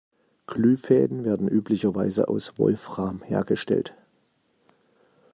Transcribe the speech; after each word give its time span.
Glühfäden 0.47 1.25
werden 1.25 1.47
üblicherweise 1.47 2.27
aus 2.27 2.57
Wolfram 2.57 3.21
hergestellt. 3.21 3.93